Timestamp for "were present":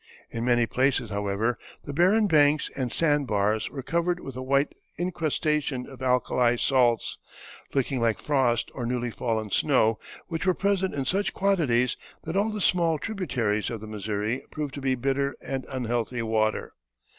10.47-10.95